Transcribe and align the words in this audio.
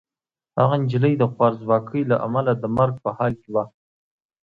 هغه 0.59 0.75
نجلۍ 0.83 1.13
د 1.17 1.23
خوارځواکۍ 1.33 2.01
له 2.11 2.15
امله 2.25 2.51
د 2.57 2.63
مرګ 2.77 2.95
په 3.03 3.09
حال 3.17 3.33
کې 3.41 3.49
وه. 3.55 3.63